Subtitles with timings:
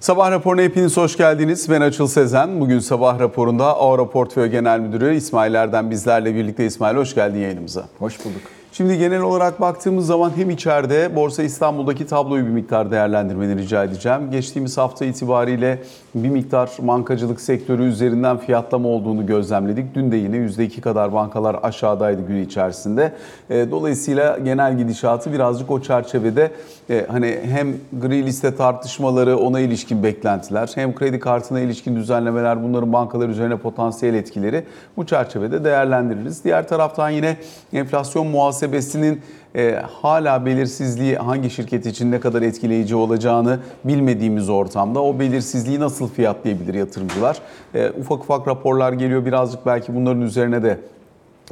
[0.00, 1.70] Sabah raporuna hepiniz hoş geldiniz.
[1.70, 2.60] Ben Açıl Sezen.
[2.60, 6.66] Bugün sabah raporunda Aura Portföy Genel Müdürü İsmail Erdem bizlerle birlikte.
[6.66, 7.84] İsmail hoş geldin yayınımıza.
[7.98, 8.42] Hoş bulduk.
[8.78, 14.30] Şimdi genel olarak baktığımız zaman hem içeride Borsa İstanbul'daki tabloyu bir miktar değerlendirmeni rica edeceğim.
[14.30, 15.78] Geçtiğimiz hafta itibariyle
[16.14, 19.94] bir miktar bankacılık sektörü üzerinden fiyatlama olduğunu gözlemledik.
[19.94, 23.12] Dün de yine %2 kadar bankalar aşağıdaydı gün içerisinde.
[23.50, 26.50] E, dolayısıyla genel gidişatı birazcık o çerçevede
[26.90, 32.92] e, hani hem gri liste tartışmaları ona ilişkin beklentiler hem kredi kartına ilişkin düzenlemeler bunların
[32.92, 34.64] bankalar üzerine potansiyel etkileri
[34.96, 36.44] bu çerçevede değerlendiririz.
[36.44, 37.36] Diğer taraftan yine
[37.72, 38.26] enflasyon
[38.68, 39.20] muhasebesinin
[39.54, 46.08] e, hala belirsizliği hangi şirket için ne kadar etkileyici olacağını bilmediğimiz ortamda o belirsizliği nasıl
[46.08, 47.38] fiyatlayabilir yatırımcılar?
[47.74, 50.78] E, ufak ufak raporlar geliyor birazcık belki bunların üzerine de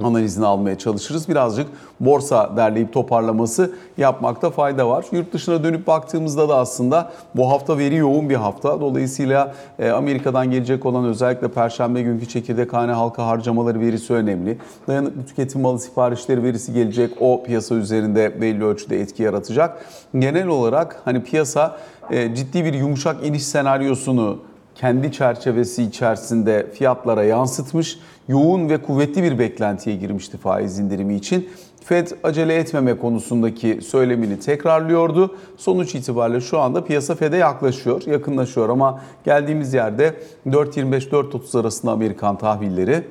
[0.03, 1.29] analizini almaya çalışırız.
[1.29, 1.67] Birazcık
[2.01, 5.07] borsa derleyip toparlaması yapmakta fayda var.
[5.13, 8.81] Yurt dışına dönüp baktığımızda da aslında bu hafta veri yoğun bir hafta.
[8.81, 14.59] Dolayısıyla e, Amerika'dan gelecek olan özellikle Perşembe günkü çekirdek hane halka harcamaları verisi önemli.
[14.89, 17.11] Dayanıklı tüketim malı siparişleri verisi gelecek.
[17.21, 19.87] O piyasa üzerinde belli ölçüde etki yaratacak.
[20.19, 21.77] Genel olarak hani piyasa
[22.11, 24.39] e, ciddi bir yumuşak iniş senaryosunu
[24.77, 31.49] kendi çerçevesi içerisinde fiyatlara yansıtmış, yoğun ve kuvvetli bir beklentiye girmişti faiz indirimi için.
[31.85, 35.37] Fed acele etmeme konusundaki söylemini tekrarlıyordu.
[35.57, 40.15] Sonuç itibariyle şu anda piyasa Fed'e yaklaşıyor, yakınlaşıyor ama geldiğimiz yerde
[40.47, 43.05] 4.25-4.30 arasında Amerikan tahvilleri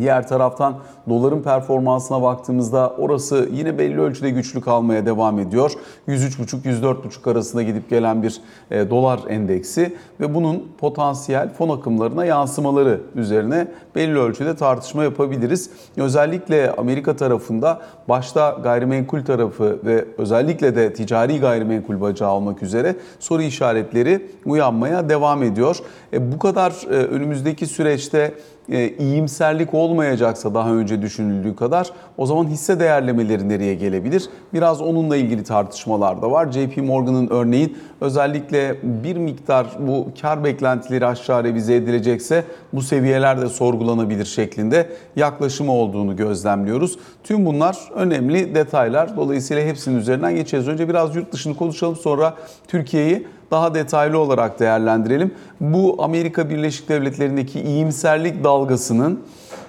[0.00, 5.72] Diğer taraftan doların performansına baktığımızda orası yine belli ölçüde güçlü kalmaya devam ediyor.
[6.08, 13.68] 103,5-104,5 arasında gidip gelen bir e, dolar endeksi ve bunun potansiyel fon akımlarına yansımaları üzerine
[13.94, 15.70] belli ölçüde tartışma yapabiliriz.
[15.96, 23.42] Özellikle Amerika tarafında başta gayrimenkul tarafı ve özellikle de ticari gayrimenkul bacağı olmak üzere soru
[23.42, 25.76] işaretleri uyanmaya devam ediyor.
[26.12, 28.34] E, bu kadar e, önümüzdeki süreçte
[28.68, 34.28] e, iyimserlik olmayacaksa daha önce düşünüldüğü kadar o zaman hisse değerlemeleri nereye gelebilir?
[34.54, 36.52] Biraz onunla ilgili tartışmalar da var.
[36.52, 43.48] JP Morgan'ın örneğin özellikle bir miktar bu kar beklentileri aşağı revize edilecekse bu seviyeler de
[43.48, 46.98] sorgulanabilir şeklinde yaklaşımı olduğunu gözlemliyoruz.
[47.24, 49.16] Tüm bunlar önemli detaylar.
[49.16, 50.68] Dolayısıyla hepsinin üzerinden geçeceğiz.
[50.68, 52.34] Önce biraz yurt dışını konuşalım sonra
[52.68, 55.34] Türkiye'yi daha detaylı olarak değerlendirelim.
[55.60, 59.20] Bu Amerika Birleşik Devletleri'ndeki iyimserlik dalgasının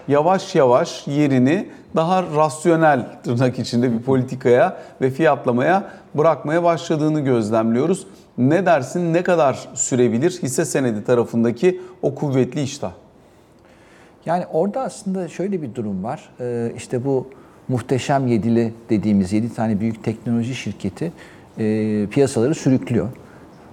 [0.07, 5.83] yavaş yavaş yerini daha rasyonel tırnak içinde bir politikaya ve fiyatlamaya
[6.15, 8.07] bırakmaya başladığını gözlemliyoruz.
[8.38, 12.91] Ne dersin ne kadar sürebilir hisse senedi tarafındaki o kuvvetli iştah?
[14.25, 16.29] Yani orada aslında şöyle bir durum var.
[16.39, 17.27] Ee, işte bu
[17.67, 21.11] muhteşem yedili dediğimiz yedi tane büyük teknoloji şirketi
[21.59, 23.07] e, piyasaları sürüklüyor.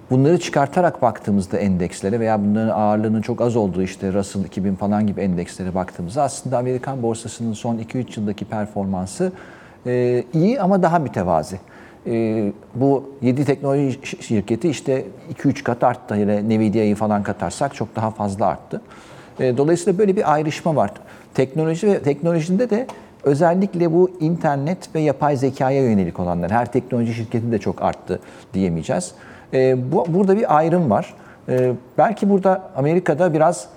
[0.09, 5.21] Bunları çıkartarak baktığımızda endekslere veya bunların ağırlığının çok az olduğu işte Russell 2000 falan gibi
[5.21, 9.31] endekslere baktığımızda aslında Amerikan borsasının son 2-3 yıldaki performansı
[9.85, 11.59] e, iyi ama daha mütevazi.
[12.07, 16.15] E, bu 7 teknoloji şirketi işte 2-3 kat arttı.
[16.15, 18.81] Hele Nvidia'yı falan katarsak çok daha fazla arttı.
[19.39, 20.91] E, dolayısıyla böyle bir ayrışma var.
[21.33, 22.87] Teknoloji ve teknolojinde de
[23.23, 26.51] özellikle bu internet ve yapay zekaya yönelik olanlar.
[26.51, 28.19] Her teknoloji şirketi de çok arttı
[28.53, 29.11] diyemeyeceğiz.
[29.53, 31.13] E, bu, burada bir ayrım var.
[31.49, 33.67] E, belki burada Amerika'da biraz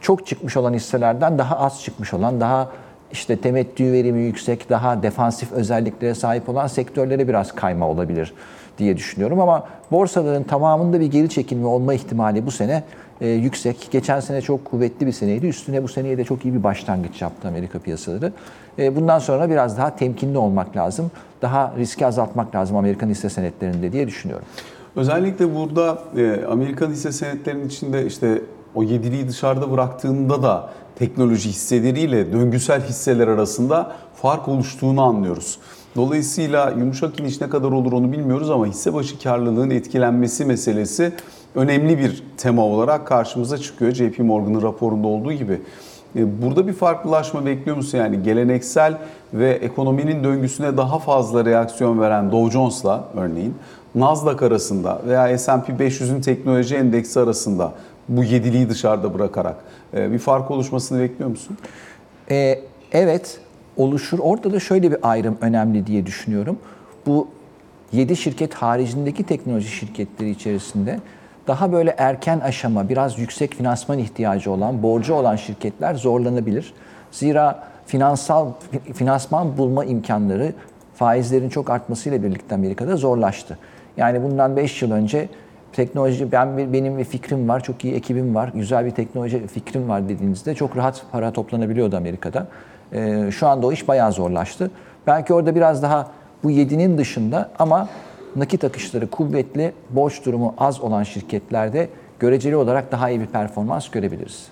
[0.00, 2.68] çok çıkmış olan hisselerden daha az çıkmış olan, daha
[3.12, 8.34] işte temettü verimi yüksek, daha defansif özelliklere sahip olan sektörlere biraz kayma olabilir
[8.78, 9.40] diye düşünüyorum.
[9.40, 12.82] Ama borsaların tamamında bir geri çekilme olma ihtimali bu sene
[13.20, 13.88] e, yüksek.
[13.90, 15.46] Geçen sene çok kuvvetli bir seneydi.
[15.46, 18.32] Üstüne bu seneye de çok iyi bir başlangıç yaptı Amerika piyasaları.
[18.78, 21.10] E, bundan sonra biraz daha temkinli olmak lazım.
[21.42, 24.46] Daha riski azaltmak lazım Amerikan hisse senetlerinde diye düşünüyorum.
[24.96, 28.42] Özellikle burada e, Amerikan hisse senetlerinin içinde işte
[28.74, 35.58] o yediliği dışarıda bıraktığında da teknoloji hisseleriyle döngüsel hisseler arasında fark oluştuğunu anlıyoruz.
[35.96, 41.12] Dolayısıyla yumuşak iniş ne kadar olur onu bilmiyoruz ama hisse başı karlılığın etkilenmesi meselesi
[41.56, 43.92] önemli bir tema olarak karşımıza çıkıyor.
[43.92, 45.60] JP Morgan'ın raporunda olduğu gibi.
[46.16, 47.98] E, burada bir farklılaşma bekliyor musun?
[47.98, 48.98] Yani geleneksel
[49.34, 53.54] ve ekonominin döngüsüne daha fazla reaksiyon veren Dow Jones'la örneğin
[53.94, 57.72] Nasdaq arasında veya S&P 500'ün teknoloji endeksi arasında
[58.08, 59.56] bu yediliği dışarıda bırakarak
[59.94, 61.56] e, bir fark oluşmasını bekliyor musun?
[62.30, 62.60] Ee,
[62.92, 63.40] evet
[63.76, 64.18] oluşur.
[64.18, 66.58] Orada da şöyle bir ayrım önemli diye düşünüyorum.
[67.06, 67.28] Bu
[67.92, 71.00] 7 şirket haricindeki teknoloji şirketleri içerisinde
[71.46, 76.74] daha böyle erken aşama, biraz yüksek finansman ihtiyacı olan, borcu olan şirketler zorlanabilir.
[77.10, 78.48] Zira finansal
[78.94, 80.52] finansman bulma imkanları
[80.94, 83.58] faizlerin çok artmasıyla birlikte Amerika'da zorlaştı.
[83.96, 85.28] Yani bundan 5 yıl önce
[85.72, 90.08] teknoloji ben benim bir fikrim var, çok iyi ekibim var, güzel bir teknoloji fikrim var
[90.08, 92.46] dediğinizde çok rahat para toplanabiliyordu Amerika'da.
[92.92, 94.70] Ee, şu anda o iş bayağı zorlaştı.
[95.06, 96.10] Belki orada biraz daha
[96.42, 97.88] bu 7'nin dışında ama
[98.36, 101.88] nakit akışları kuvvetli, borç durumu az olan şirketlerde
[102.18, 104.46] göreceli olarak daha iyi bir performans görebiliriz.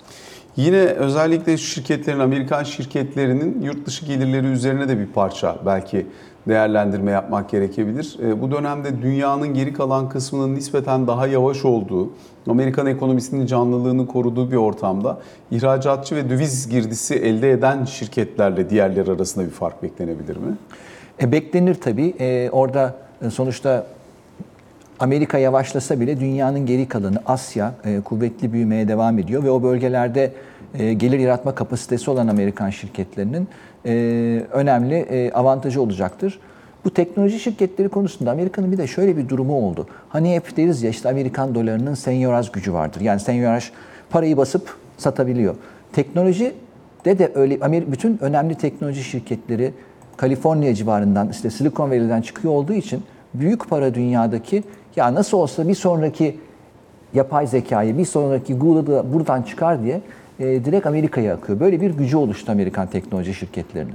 [0.56, 6.06] Yine özellikle şirketlerin, Amerikan şirketlerinin yurt dışı gelirleri üzerine de bir parça belki
[6.48, 8.18] değerlendirme yapmak gerekebilir.
[8.22, 12.10] E, Bu dönemde dünyanın geri kalan kısmının nispeten daha yavaş olduğu,
[12.48, 15.18] Amerikan ekonomisinin canlılığını koruduğu bir ortamda
[15.50, 20.56] ihracatçı ve döviz girdisi elde eden şirketlerle diğerleri arasında bir fark beklenebilir mi?
[21.22, 22.14] E, beklenir tabii.
[22.20, 22.94] E, orada
[23.30, 23.86] sonuçta
[25.00, 30.32] Amerika yavaşlasa bile dünyanın geri kalanı Asya e, kuvvetli büyümeye devam ediyor ve o bölgelerde
[30.78, 33.48] e, gelir yaratma kapasitesi olan Amerikan şirketlerinin
[33.86, 33.92] e,
[34.52, 36.38] önemli e, avantajı olacaktır.
[36.84, 39.86] Bu teknoloji şirketleri konusunda Amerika'nın bir de şöyle bir durumu oldu.
[40.08, 43.00] Hani hep deriz ya işte Amerikan dolarının senyoraj gücü vardır.
[43.00, 43.70] Yani senyoraj
[44.10, 45.54] parayı basıp satabiliyor.
[45.92, 46.54] Teknoloji
[47.04, 49.72] de de öyle bütün önemli teknoloji şirketleri
[50.16, 53.02] Kaliforniya civarından işte Silikon Valley'den çıkıyor olduğu için
[53.34, 54.62] büyük para dünyadaki
[54.96, 56.38] ya nasıl olsa bir sonraki
[57.14, 60.00] yapay zekayı, bir sonraki Google'ı da buradan çıkar diye
[60.40, 61.60] e, direkt Amerika'ya akıyor.
[61.60, 63.94] Böyle bir gücü oluştu Amerikan teknoloji şirketlerinin.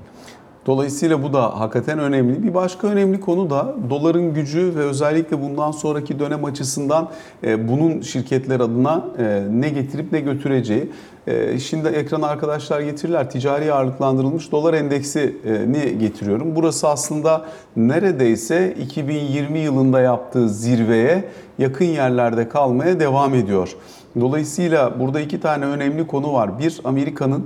[0.66, 2.44] Dolayısıyla bu da hakikaten önemli.
[2.44, 7.10] Bir başka önemli konu da doların gücü ve özellikle bundan sonraki dönem açısından
[7.44, 10.90] e, bunun şirketler adına e, ne getirip ne götüreceği.
[11.28, 13.30] E, Şimdi ekrana arkadaşlar getirirler.
[13.30, 16.56] Ticari ağırlıklandırılmış dolar endeksini getiriyorum.
[16.56, 17.46] Burası aslında
[17.76, 21.24] neredeyse 2020 yılında yaptığı zirveye
[21.58, 23.76] yakın yerlerde kalmaya devam ediyor.
[24.20, 26.60] Dolayısıyla burada iki tane önemli konu var.
[26.60, 27.46] Bir, Amerika'nın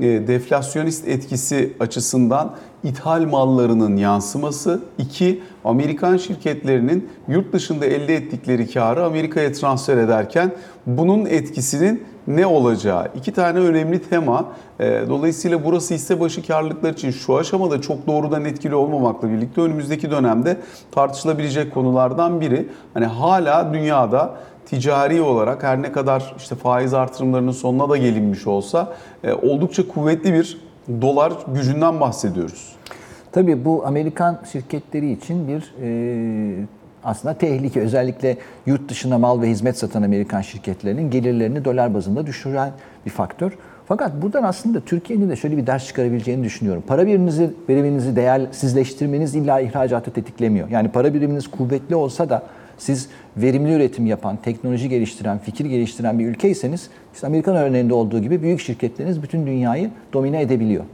[0.00, 2.54] deflasyonist etkisi açısından
[2.84, 4.82] ithal mallarının yansıması.
[4.98, 10.52] iki Amerikan şirketlerinin yurt dışında elde ettikleri karı Amerika'ya transfer ederken
[10.86, 13.08] bunun etkisinin ne olacağı?
[13.16, 14.46] İki tane önemli tema.
[14.80, 20.10] E, Dolayısıyla burası hisse başı karlılıklar için şu aşamada çok doğrudan etkili olmamakla birlikte önümüzdeki
[20.10, 20.56] dönemde
[20.92, 22.68] tartışılabilecek konulardan biri.
[22.94, 24.34] Hani hala dünyada
[24.66, 28.92] ticari olarak her ne kadar işte faiz artırımlarının sonuna da gelinmiş olsa
[29.24, 30.58] e, oldukça kuvvetli bir
[31.00, 32.76] dolar gücünden bahsediyoruz.
[33.32, 36.66] Tabii bu Amerikan şirketleri için bir e,
[37.04, 37.80] aslında tehlike.
[37.80, 42.72] Özellikle yurt dışına mal ve hizmet satan Amerikan şirketlerinin gelirlerini dolar bazında düşüren
[43.06, 43.52] bir faktör.
[43.86, 46.82] Fakat buradan aslında Türkiye'nin de şöyle bir ders çıkarabileceğini düşünüyorum.
[46.86, 50.68] Para biriminizi, biriminizi değersizleştirmeniz illa ihracatı tetiklemiyor.
[50.68, 52.42] Yani para biriminiz kuvvetli olsa da
[52.78, 58.42] siz verimli üretim yapan, teknoloji geliştiren, fikir geliştiren bir ülkeyseniz, işte Amerikan örneğinde olduğu gibi
[58.42, 60.84] büyük şirketleriniz bütün dünyayı domine edebiliyor.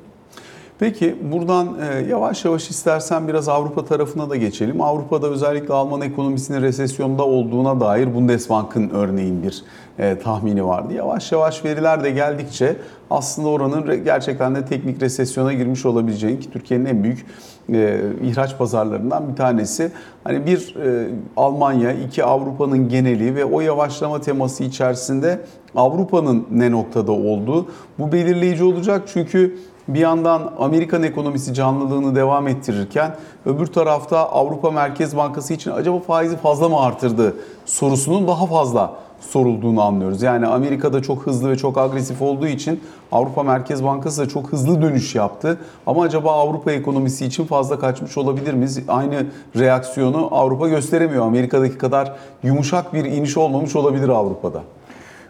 [0.80, 4.80] Peki buradan e, yavaş yavaş istersen biraz Avrupa tarafına da geçelim.
[4.80, 9.64] Avrupa'da özellikle Alman ekonomisinin resesyonda olduğuna dair Bundesbank'ın örneğin bir
[9.98, 10.94] e, tahmini vardı.
[10.94, 12.76] Yavaş yavaş veriler de geldikçe
[13.10, 17.26] aslında oranın gerçekten de teknik resesyona girmiş olabileceğini ki Türkiye'nin en büyük
[17.72, 19.92] e, ihraç pazarlarından bir tanesi.
[20.24, 25.40] Hani bir e, Almanya, iki Avrupa'nın geneli ve o yavaşlama teması içerisinde
[25.76, 27.66] Avrupa'nın ne noktada olduğu
[27.98, 29.56] bu belirleyici olacak çünkü
[29.94, 33.16] bir yandan Amerikan ekonomisi canlılığını devam ettirirken
[33.46, 39.82] öbür tarafta Avrupa Merkez Bankası için acaba faizi fazla mı artırdı sorusunun daha fazla sorulduğunu
[39.82, 40.22] anlıyoruz.
[40.22, 42.80] Yani Amerika'da çok hızlı ve çok agresif olduğu için
[43.12, 45.58] Avrupa Merkez Bankası da çok hızlı dönüş yaptı.
[45.86, 48.80] Ama acaba Avrupa ekonomisi için fazla kaçmış olabilir miyiz?
[48.88, 51.26] Aynı reaksiyonu Avrupa gösteremiyor.
[51.26, 54.62] Amerika'daki kadar yumuşak bir iniş olmamış olabilir Avrupa'da.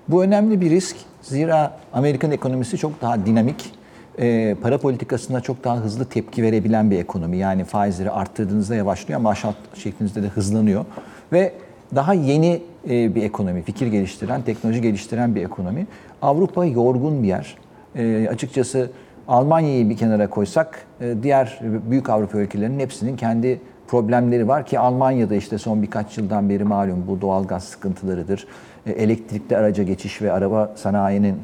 [0.08, 0.96] Bu önemli bir risk.
[1.22, 3.72] Zira Amerikan ekonomisi çok daha dinamik,
[4.20, 7.36] e, para politikasına çok daha hızlı tepki verebilen bir ekonomi.
[7.36, 10.84] Yani faizleri arttırdığınızda yavaşlıyor ama aşağı çektiğinizde de hızlanıyor.
[11.32, 11.52] Ve
[11.94, 15.86] daha yeni e, bir ekonomi, fikir geliştiren, teknoloji geliştiren bir ekonomi.
[16.22, 17.56] Avrupa yorgun bir yer.
[17.96, 18.90] E, açıkçası
[19.28, 20.86] Almanya'yı bir kenara koysak,
[21.22, 21.60] diğer
[21.90, 27.04] büyük Avrupa ülkelerinin hepsinin kendi problemleri var ki Almanya'da işte son birkaç yıldan beri malum
[27.08, 28.46] bu doğalgaz sıkıntılarıdır.
[28.86, 31.36] Elektrikli araca geçiş ve araba sanayinin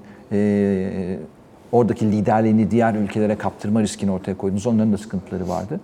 [1.72, 4.66] oradaki liderliğini diğer ülkelere kaptırma riskini ortaya koydunuz.
[4.66, 5.80] Onların da sıkıntıları vardı.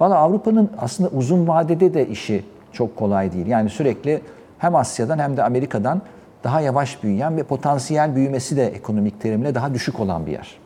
[0.00, 3.46] Valla Avrupa'nın aslında uzun vadede de işi çok kolay değil.
[3.46, 4.20] Yani sürekli
[4.58, 6.02] hem Asya'dan hem de Amerika'dan
[6.44, 10.56] daha yavaş büyüyen ve potansiyel büyümesi de ekonomik terimle daha düşük olan bir yer.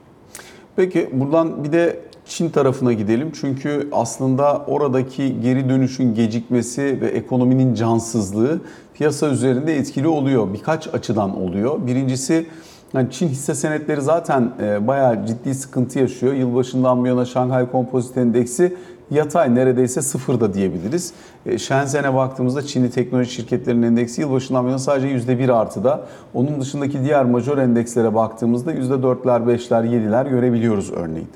[0.77, 3.33] Peki buradan bir de Çin tarafına gidelim.
[3.41, 8.61] Çünkü aslında oradaki geri dönüşün gecikmesi ve ekonominin cansızlığı
[8.95, 10.55] piyasa üzerinde etkili oluyor.
[10.55, 11.87] Birkaç açıdan oluyor.
[11.87, 12.47] Birincisi
[12.95, 16.33] yani Çin hisse senetleri zaten e, bayağı ciddi sıkıntı yaşıyor.
[16.33, 18.77] Yılbaşından bu yana Şanghay Kompozit Endeksi
[19.11, 21.13] yatay neredeyse sıfırda diyebiliriz.
[21.47, 26.07] E, Shenzhen'e baktığımızda Çinli teknoloji şirketlerinin endeksi yılbaşından bu yana sadece %1 artıda.
[26.35, 31.29] Onun dışındaki diğer majör endekslere baktığımızda %4'ler, 5'ler, 7'ler görebiliyoruz örneğin.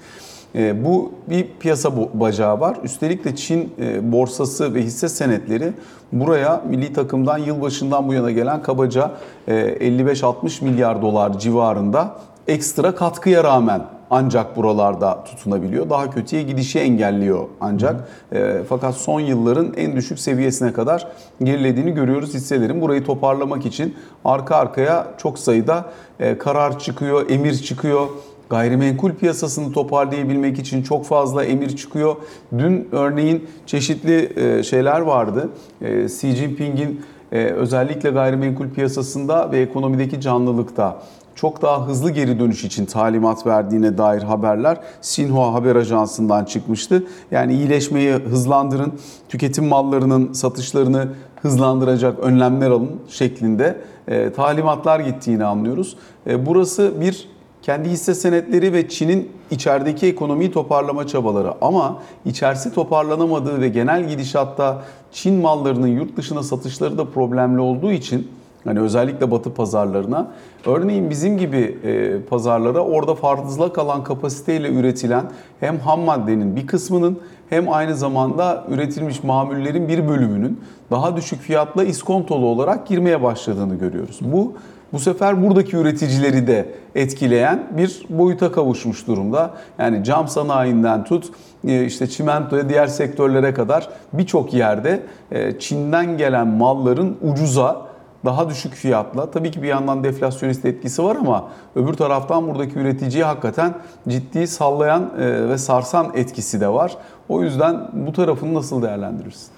[0.54, 2.76] E, bu bir piyasa bacağı var.
[2.84, 5.72] Üstelik de Çin e, borsası ve hisse senetleri
[6.12, 9.10] buraya milli takımdan yılbaşından bu yana gelen kabaca
[9.48, 12.16] e, 55-60 milyar dolar civarında
[12.48, 15.90] ekstra katkıya rağmen ancak buralarda tutunabiliyor.
[15.90, 18.08] Daha kötüye gidişi engelliyor ancak.
[18.32, 21.08] E, fakat son yılların en düşük seviyesine kadar
[21.42, 22.80] gerilediğini görüyoruz hisselerin.
[22.80, 25.84] Burayı toparlamak için arka arkaya çok sayıda
[26.20, 28.08] e, karar çıkıyor, emir çıkıyor.
[28.50, 32.16] Gayrimenkul piyasasını toparlayabilmek için çok fazla emir çıkıyor.
[32.58, 35.48] Dün örneğin çeşitli e, şeyler vardı.
[35.80, 37.00] E, Xi Jinping'in
[37.32, 41.02] e, özellikle gayrimenkul piyasasında ve ekonomideki canlılıkta
[41.34, 47.04] çok daha hızlı geri dönüş için talimat verdiğine dair haberler Sinhua Haber Ajansı'ndan çıkmıştı.
[47.30, 48.92] Yani iyileşmeyi hızlandırın,
[49.28, 51.08] tüketim mallarının satışlarını
[51.42, 55.96] hızlandıracak önlemler alın şeklinde e, talimatlar gittiğini anlıyoruz.
[56.26, 57.28] E, burası bir
[57.62, 64.82] kendi hisse senetleri ve Çin'in içerideki ekonomiyi toparlama çabaları ama içerisi toparlanamadığı ve genel gidişatta
[65.12, 68.28] Çin mallarının yurt dışına satışları da problemli olduğu için
[68.64, 70.30] Hani özellikle batı pazarlarına.
[70.66, 75.24] Örneğin bizim gibi e, pazarlara orada fazla kalan kapasiteyle üretilen
[75.60, 77.18] hem ham maddenin bir kısmının
[77.50, 84.18] hem aynı zamanda üretilmiş mamullerin bir bölümünün daha düşük fiyatla iskontolu olarak girmeye başladığını görüyoruz.
[84.22, 84.52] Bu
[84.92, 89.50] bu sefer buradaki üreticileri de etkileyen bir boyuta kavuşmuş durumda.
[89.78, 91.32] Yani cam sanayinden tut
[91.66, 97.90] e, işte çimentoya diğer sektörlere kadar birçok yerde e, Çin'den gelen malların ucuza
[98.24, 103.24] daha düşük fiyatla tabii ki bir yandan deflasyonist etkisi var ama öbür taraftan buradaki üreticiyi
[103.24, 103.74] hakikaten
[104.08, 106.96] ciddi sallayan e, ve sarsan etkisi de var.
[107.28, 109.48] O yüzden bu tarafını nasıl değerlendirirsin?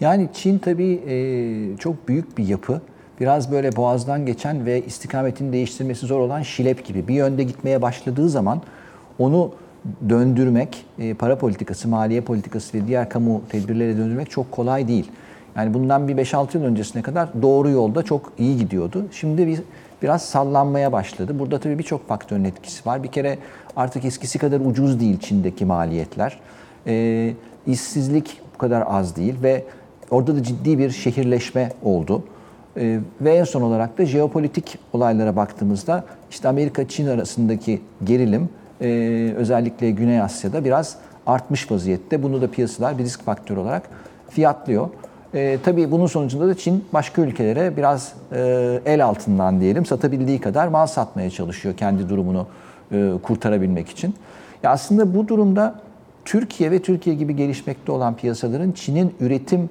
[0.00, 1.00] Yani Çin tabii
[1.78, 2.80] çok büyük bir yapı.
[3.20, 7.08] Biraz böyle boğazdan geçen ve istikametini değiştirmesi zor olan şilep gibi.
[7.08, 8.62] Bir yönde gitmeye başladığı zaman
[9.18, 9.52] onu
[10.08, 10.86] döndürmek,
[11.18, 15.10] para politikası, maliye politikası ve diğer kamu tedbirleri döndürmek çok kolay değil.
[15.56, 19.06] Yani bundan bir 5-6 yıl öncesine kadar doğru yolda çok iyi gidiyordu.
[19.12, 19.60] Şimdi bir,
[20.02, 21.38] biraz sallanmaya başladı.
[21.38, 23.02] Burada tabii birçok faktörün etkisi var.
[23.02, 23.38] Bir kere
[23.76, 26.38] artık eskisi kadar ucuz değil Çin'deki maliyetler.
[26.86, 27.34] E,
[27.66, 29.64] işsizlik bu kadar az değil ve
[30.10, 32.22] orada da ciddi bir şehirleşme oldu.
[32.80, 38.48] E, ve en son olarak da jeopolitik olaylara baktığımızda işte Amerika-Çin arasındaki gerilim
[38.80, 38.88] e,
[39.36, 40.96] özellikle Güney Asya'da biraz
[41.26, 42.22] artmış vaziyette.
[42.22, 43.82] Bunu da piyasalar bir risk faktörü olarak
[44.30, 44.88] fiyatlıyor.
[45.34, 50.68] E, tabii bunun sonucunda da Çin başka ülkelere biraz e, el altından diyelim satabildiği kadar
[50.68, 52.46] mal satmaya çalışıyor kendi durumunu
[52.92, 54.14] e, kurtarabilmek için.
[54.62, 55.74] Ya aslında bu durumda
[56.24, 59.70] Türkiye ve Türkiye gibi gelişmekte olan piyasaların Çin'in üretim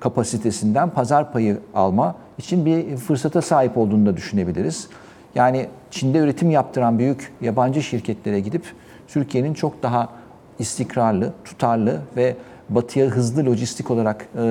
[0.00, 4.88] kapasitesinden pazar payı alma için bir fırsata sahip olduğunu da düşünebiliriz.
[5.34, 8.64] Yani Çin'de üretim yaptıran büyük yabancı şirketlere gidip
[9.08, 10.08] Türkiye'nin çok daha
[10.58, 12.36] istikrarlı, tutarlı ve
[12.68, 14.42] batıya hızlı lojistik olarak e,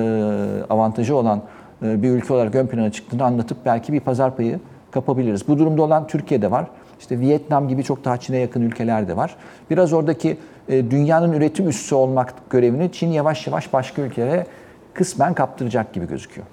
[0.70, 1.42] avantajı olan
[1.82, 5.48] e, bir ülke olarak ön plana çıktığını anlatıp belki bir pazar payı kapabiliriz.
[5.48, 6.66] Bu durumda olan Türkiye'de var.
[7.00, 9.36] İşte Vietnam gibi çok daha Çin'e yakın ülkeler de var.
[9.70, 10.38] Biraz oradaki
[10.68, 14.46] e, dünyanın üretim üssü olmak görevini Çin yavaş yavaş başka ülkelere
[14.94, 16.46] kısmen kaptıracak gibi gözüküyor.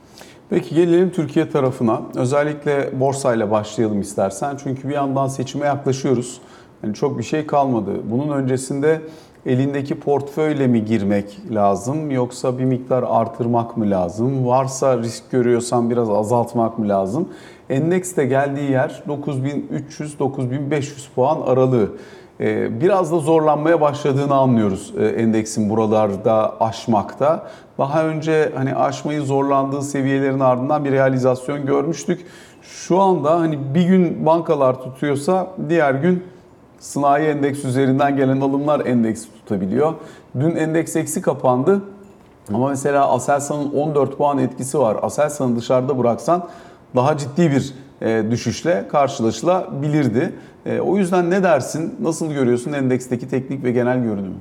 [0.54, 2.02] Peki gelelim Türkiye tarafına.
[2.16, 4.58] Özellikle borsayla başlayalım istersen.
[4.64, 6.42] Çünkü bir yandan seçime yaklaşıyoruz.
[6.84, 7.92] Yani çok bir şey kalmadı.
[8.12, 9.02] Bunun öncesinde
[9.46, 14.48] elindeki portföyle mi girmek lazım yoksa bir miktar artırmak mı lazım?
[14.48, 17.30] Varsa risk görüyorsan biraz azaltmak mı lazım?
[17.70, 20.84] Endeks de geldiği yer 9300-9500
[21.16, 21.92] puan aralığı.
[22.40, 27.48] Ee, biraz da zorlanmaya başladığını anlıyoruz e, endeksin buralarda aşmakta.
[27.78, 32.26] Daha önce hani aşmayı zorlandığı seviyelerin ardından bir realizasyon görmüştük.
[32.62, 36.24] Şu anda hani bir gün bankalar tutuyorsa diğer gün
[36.80, 39.94] Sınai endeks üzerinden gelen alımlar endeksi tutabiliyor.
[40.40, 41.82] Dün endeks eksi kapandı.
[42.54, 44.98] Ama mesela Aselsan'ın 14 puan etkisi var.
[45.02, 46.48] Aselsan'ı dışarıda bıraksan
[46.96, 50.34] daha ciddi bir düşüşle karşılaşılabilirdi.
[50.66, 51.96] E, o yüzden ne dersin?
[52.02, 54.36] Nasıl görüyorsun endeksteki teknik ve genel görünümü?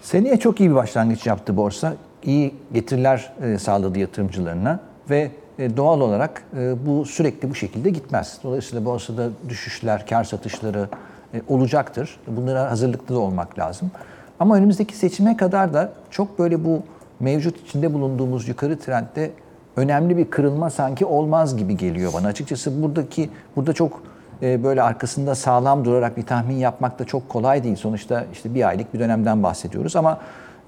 [0.00, 1.94] Seneye çok iyi bir başlangıç yaptı borsa.
[2.22, 4.80] İyi getiriler e, sağladı yatırımcılarına
[5.10, 5.30] ve
[5.76, 6.42] doğal olarak
[6.86, 8.38] bu sürekli bu şekilde gitmez.
[8.44, 10.88] Dolayısıyla borsada düşüşler, kar satışları
[11.48, 12.20] olacaktır.
[12.26, 13.90] Bunlara hazırlıklı da olmak lazım.
[14.40, 16.82] Ama önümüzdeki seçime kadar da çok böyle bu
[17.20, 19.30] mevcut içinde bulunduğumuz yukarı trendde
[19.76, 22.26] önemli bir kırılma sanki olmaz gibi geliyor bana.
[22.28, 24.02] Açıkçası buradaki burada çok
[24.42, 27.76] e, böyle arkasında sağlam durarak bir tahmin yapmak da çok kolay değil.
[27.76, 30.18] Sonuçta işte bir aylık bir dönemden bahsediyoruz ama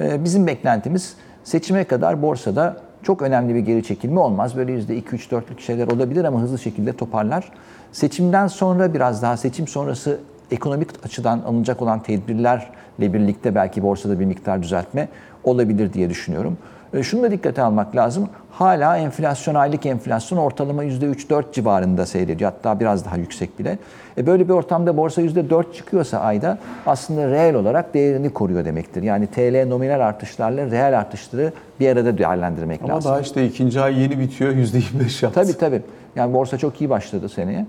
[0.00, 4.56] E, bizim beklentimiz seçime kadar borsada çok önemli bir geri çekilme olmaz.
[4.56, 7.52] Böyle %2-3-4'lük şeyler olabilir ama hızlı şekilde toparlar.
[7.92, 10.18] Seçimden sonra biraz daha seçim sonrası
[10.50, 15.08] ekonomik açıdan alınacak olan tedbirlerle birlikte belki borsada bir miktar düzeltme
[15.44, 16.58] olabilir diye düşünüyorum.
[16.94, 18.28] E, Şunu da dikkate almak lazım.
[18.50, 22.50] Hala enflasyon, aylık enflasyon ortalama %3-4 civarında seyrediyor.
[22.50, 23.78] Hatta biraz daha yüksek bile.
[24.18, 29.02] E böyle bir ortamda borsa %4 çıkıyorsa ayda aslında reel olarak değerini koruyor demektir.
[29.02, 33.10] Yani TL nominal artışlarla reel artışları bir arada değerlendirmek Ama lazım.
[33.12, 35.30] daha işte ikinci ay yeni bitiyor %25 yaptı.
[35.42, 35.82] Tabii tabii.
[36.16, 37.66] Yani borsa çok iyi başladı seneye.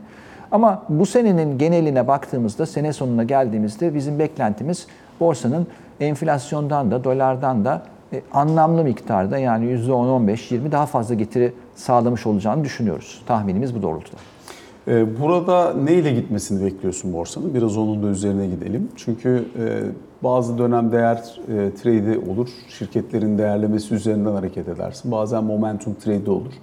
[0.51, 4.87] Ama bu senenin geneline baktığımızda, sene sonuna geldiğimizde bizim beklentimiz
[5.19, 5.67] borsanın
[5.99, 7.81] enflasyondan da, dolardan da
[8.13, 13.21] e, anlamlı miktarda yani %10-15-20 daha fazla getiri sağlamış olacağını düşünüyoruz.
[13.25, 14.17] Tahminimiz bu doğrultuda.
[14.87, 17.53] Ee, Burada ne ile gitmesini bekliyorsun borsanın?
[17.53, 18.87] Biraz onun da üzerine gidelim.
[18.95, 19.79] Çünkü e,
[20.23, 22.49] bazı dönem değer e, trade'i olur.
[22.69, 25.11] Şirketlerin değerlemesi üzerinden hareket edersin.
[25.11, 26.53] Bazen momentum trade'i olur.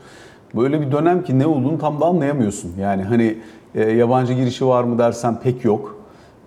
[0.55, 2.73] Böyle bir dönem ki ne olduğunu tam da anlayamıyorsun.
[2.81, 3.37] Yani hani
[3.75, 5.97] e, yabancı girişi var mı dersen pek yok.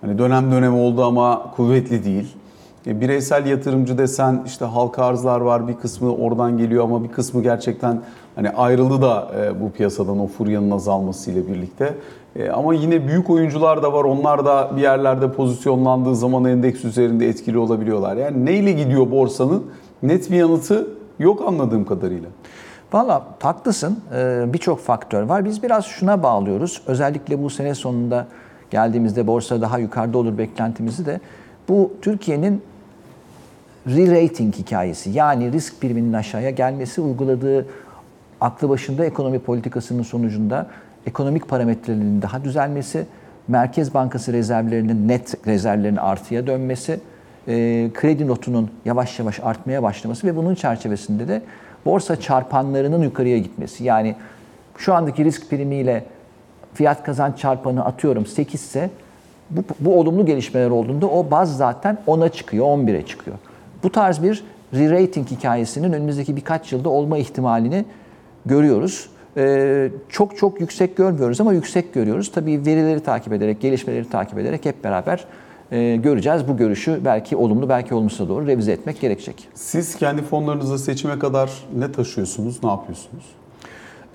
[0.02, 2.36] Hani dönem dönem oldu ama kuvvetli değil.
[2.88, 7.44] E, Bireysel yatırımcı desen işte halka arzlar var bir kısmı oradan geliyor ama bir kısmı
[7.44, 8.02] gerçekten
[8.36, 11.94] hani ayrıldı da e, bu piyasadan o furyanın azalmasıyla birlikte.
[12.36, 14.04] E, Ama yine büyük oyuncular da var.
[14.04, 18.18] Onlar da bir yerlerde pozisyonlandığı zaman endeks üzerinde etkili olabiliyorlar.
[18.18, 19.66] Yani neyle gidiyor borsanın?
[20.04, 20.88] Net bir yanıtı
[21.20, 22.30] yok anladığım kadarıyla.
[22.94, 24.00] Valla haklısın.
[24.16, 25.46] Ee, Birçok faktör var.
[25.46, 26.82] Biz biraz şuna bağlıyoruz.
[26.88, 28.28] Özellikle bu sene sonunda
[28.72, 31.20] geldiğimizde borsa daha yukarıda olur beklentimizi de.
[31.70, 32.62] Bu Türkiye'nin
[33.90, 35.10] re-rating hikayesi.
[35.10, 37.66] Yani risk priminin aşağıya gelmesi, uyguladığı
[38.42, 40.68] aklı başında ekonomi politikasının sonucunda
[41.08, 43.06] ekonomik parametrelerinin daha düzelmesi,
[43.48, 47.00] Merkez Bankası rezervlerinin net rezervlerinin artıya dönmesi,
[47.48, 47.54] e,
[47.94, 51.42] kredi notunun yavaş yavaş artmaya başlaması ve bunun çerçevesinde de
[51.86, 53.84] borsa çarpanlarının yukarıya gitmesi.
[53.84, 54.16] Yani
[54.78, 56.04] şu andaki risk primiyle
[56.74, 58.90] fiyat kazanç çarpanı atıyorum 8 ise
[59.50, 63.38] bu, bu olumlu gelişmeler olduğunda o baz zaten 10'a çıkıyor, 11'e çıkıyor.
[63.84, 67.86] Bu tarz bir re-rating hikayesinin önümüzdeki birkaç yılda olma ihtimalini
[68.46, 69.10] görüyoruz.
[69.38, 72.32] Ee, çok çok yüksek görmüyoruz ama yüksek görüyoruz.
[72.32, 75.26] Tabii verileri takip ederek, gelişmeleri takip ederek hep beraber
[75.72, 76.48] e, göreceğiz.
[76.48, 79.48] Bu görüşü belki olumlu, belki olumsuza doğru revize etmek gerekecek.
[79.54, 83.24] Siz kendi fonlarınızda seçime kadar ne taşıyorsunuz, ne yapıyorsunuz?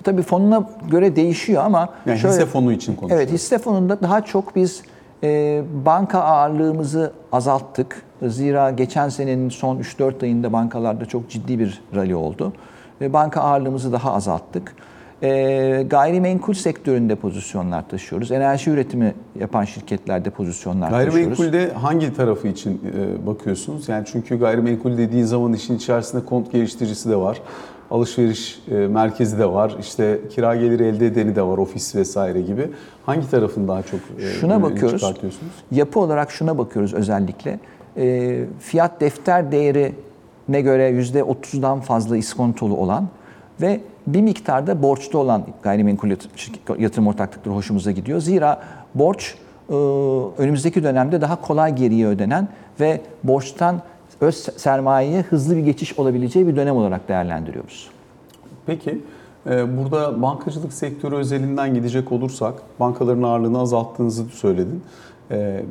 [0.04, 3.24] Tabii fonuna göre değişiyor ama Yani şöyle- hisse fonu için konuşuyoruz.
[3.24, 4.82] Evet, hisse fonunda daha çok biz
[5.22, 8.02] e, banka ağırlığımızı azalttık.
[8.22, 12.52] Zira geçen senenin son 3-4 ayında bankalarda çok ciddi bir rally oldu.
[13.00, 14.74] Banka ağırlığımızı daha azalttık.
[15.22, 18.30] E, gayrimenkul sektöründe pozisyonlar taşıyoruz.
[18.30, 21.14] Enerji üretimi yapan şirketlerde pozisyonlar taşıyoruz.
[21.14, 23.88] Gayrimenkulde hangi tarafı için e, bakıyorsunuz?
[23.88, 27.40] Yani çünkü gayrimenkul dediğin zaman işin içerisinde kont geliştiricisi de var.
[27.90, 29.76] Alışveriş e, merkezi de var.
[29.80, 31.58] işte kira geliri elde edeni de var.
[31.58, 32.70] Ofis vesaire gibi.
[33.06, 35.00] Hangi tarafın daha çok e, Şuna bakıyoruz.
[35.00, 35.52] çıkartıyorsunuz?
[35.70, 37.58] Yapı olarak şuna bakıyoruz özellikle.
[37.96, 43.08] E, fiyat defter değerine göre %30'dan fazla iskontolu olan
[43.60, 46.10] ve bir miktarda borçlu olan gayrimenkul
[46.78, 48.20] yatırım ortaklıkları hoşumuza gidiyor.
[48.20, 48.62] Zira
[48.94, 49.34] borç
[49.70, 49.74] e,
[50.38, 52.48] önümüzdeki dönemde daha kolay geriye ödenen
[52.80, 53.82] ve borçtan
[54.20, 57.90] öz sermayeye hızlı bir geçiş olabileceği bir dönem olarak değerlendiriyoruz.
[58.66, 59.00] Peki
[59.50, 64.82] e, burada bankacılık sektörü özelinden gidecek olursak bankaların ağırlığını azalttığınızı söyledin.
[65.30, 65.62] E,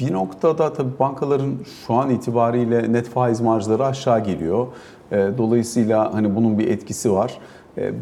[0.00, 1.54] Bir noktada tabii bankaların
[1.86, 4.66] şu an itibariyle net faiz marjları aşağı geliyor.
[5.12, 7.38] E, Dolayısıyla hani bunun bir etkisi var.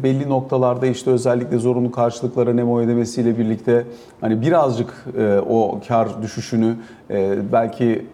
[0.03, 3.85] Belli noktalarda işte özellikle zorunlu karşılıklara nemo ödemesiyle birlikte
[4.21, 5.05] hani birazcık
[5.49, 6.75] o kar düşüşünü
[7.51, 8.05] belki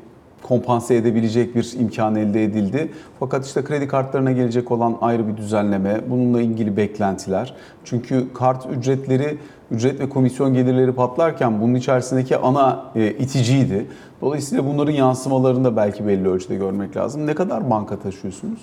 [0.43, 2.91] kompanse edebilecek bir imkan elde edildi.
[3.19, 7.53] Fakat işte kredi kartlarına gelecek olan ayrı bir düzenleme, bununla ilgili beklentiler.
[7.83, 9.37] Çünkü kart ücretleri,
[9.71, 13.85] ücret ve komisyon gelirleri patlarken bunun içerisindeki ana e, iticiydi.
[14.21, 17.27] Dolayısıyla bunların yansımalarını da belki belli ölçüde görmek lazım.
[17.27, 18.59] Ne kadar banka taşıyorsunuz?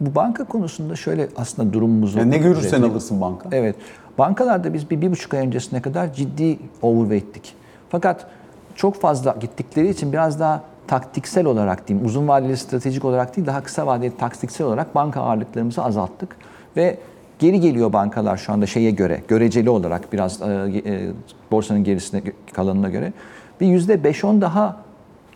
[0.00, 2.18] Bu banka konusunda şöyle aslında durumumuzu...
[2.18, 2.90] Yani ne görürsen üretelim.
[2.90, 3.48] alırsın banka.
[3.52, 3.76] Evet.
[4.18, 7.54] Bankalarda biz bir, bir buçuk ay öncesine kadar ciddi overweight'tik.
[7.88, 8.26] Fakat
[8.74, 13.62] çok fazla gittikleri için biraz daha taktiksel olarak diyeyim, uzun vadeli stratejik olarak değil, daha
[13.62, 16.36] kısa vadeli taktiksel olarak banka ağırlıklarımızı azalttık.
[16.76, 16.98] Ve
[17.38, 20.44] geri geliyor bankalar şu anda şeye göre, göreceli olarak biraz e,
[20.86, 21.10] e,
[21.50, 23.12] borsanın gerisine kalanına göre.
[23.60, 24.76] Bir yüzde 5-10 daha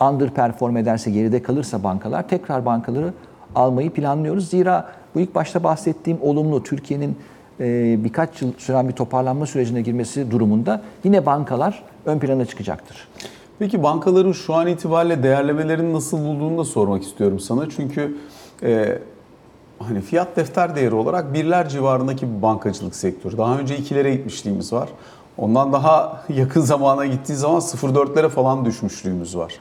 [0.01, 3.13] underperform ederse, geride kalırsa bankalar tekrar bankaları
[3.55, 4.51] almayı planlıyoruz.
[4.51, 7.17] Zira bu ilk başta bahsettiğim olumlu Türkiye'nin
[7.61, 13.09] e, birkaç yıl süren bir toparlanma sürecine girmesi durumunda yine bankalar ön plana çıkacaktır.
[13.59, 17.71] Peki bankaların şu an itibariyle değerlemelerini nasıl bulduğunu da sormak istiyorum sana.
[17.71, 18.17] Çünkü
[18.63, 18.99] e,
[19.79, 23.39] hani fiyat defter değeri olarak birler civarındaki bir bankacılık sektörü.
[23.39, 24.89] Daha önce ikilere gitmişliğimiz var.
[25.39, 29.55] Ondan daha yakın zamana gittiği zaman 0.4'lere falan düşmüşlüğümüz var.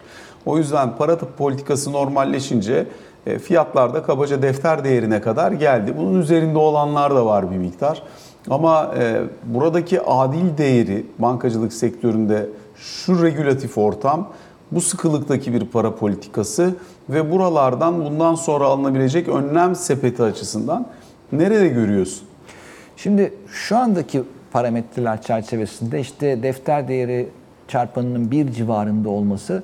[0.45, 2.87] O yüzden para politikası normalleşince
[3.25, 5.93] e, fiyatlar da kabaca defter değerine kadar geldi.
[5.97, 8.03] Bunun üzerinde olanlar da var bir miktar.
[8.49, 14.29] Ama e, buradaki adil değeri bankacılık sektöründe şu regülatif ortam,
[14.71, 16.75] bu sıkılıktaki bir para politikası
[17.09, 20.87] ve buralardan bundan sonra alınabilecek önlem sepeti açısından
[21.31, 22.27] nerede görüyorsun?
[22.97, 27.29] Şimdi şu andaki parametreler çerçevesinde işte defter değeri
[27.67, 29.63] çarpanının bir civarında olması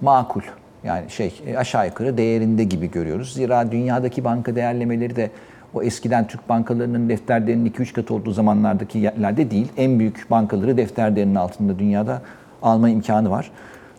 [0.00, 0.42] makul.
[0.84, 3.34] Yani şey e, aşağı yukarı değerinde gibi görüyoruz.
[3.34, 5.30] Zira dünyadaki banka değerlemeleri de
[5.74, 9.68] o eskiden Türk bankalarının defter değerinin 2-3 katı olduğu zamanlardaki yerlerde değil.
[9.76, 12.22] En büyük bankaları defter değerinin altında dünyada
[12.62, 13.50] alma imkanı var.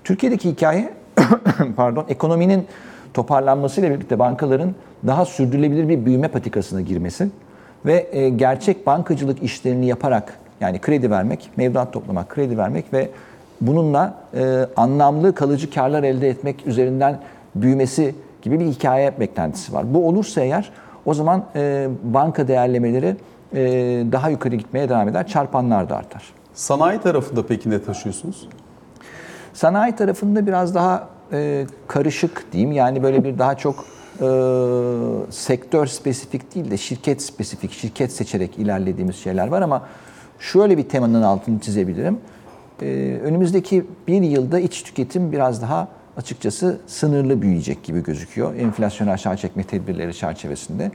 [0.04, 0.94] Türkiye'deki hikaye
[1.76, 2.68] pardon ekonominin
[3.14, 4.76] toparlanmasıyla birlikte bankaların
[5.08, 7.30] daha sürdürülebilir bir büyüme patikasına girmesi
[7.86, 13.10] ve e, gerçek bankacılık işlerini yaparak yani kredi vermek, mevduat toplamak, kredi vermek ve
[13.62, 17.20] bununla e, anlamlı kalıcı karlar elde etmek üzerinden
[17.56, 19.94] büyümesi gibi bir hikaye beklentisi var.
[19.94, 20.72] Bu olursa eğer
[21.06, 23.16] o zaman e, banka değerlemeleri
[23.56, 23.62] e,
[24.12, 26.24] daha yukarı gitmeye devam eder, çarpanlar da artar.
[26.62, 28.48] Sanayi tarafında peki ne taşıyorsunuz?
[29.54, 32.72] Sanayi tarafında biraz daha e, karışık diyeyim.
[32.72, 33.86] Yani böyle bir daha çok
[34.22, 34.28] e,
[35.30, 39.88] sektör spesifik değil de şirket spesifik, şirket seçerek ilerlediğimiz şeyler var ama
[40.40, 42.20] şöyle bir temanın altını çizebilirim.
[42.82, 48.56] E, önümüzdeki bir yılda iç tüketim biraz daha açıkçası sınırlı büyüyecek gibi gözüküyor.
[48.56, 50.92] Enflasyonu aşağı çekme tedbirleri çerçevesinde.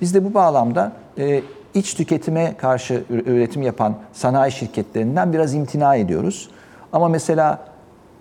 [0.00, 1.42] Biz de bu bağlamda e,
[1.74, 6.50] iç tüketime karşı üretim yapan sanayi şirketlerinden biraz imtina ediyoruz.
[6.92, 7.58] Ama mesela